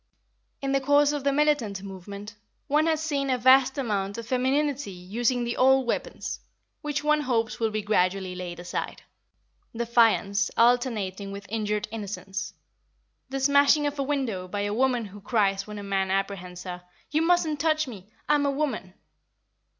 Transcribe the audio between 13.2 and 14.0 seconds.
The smashing of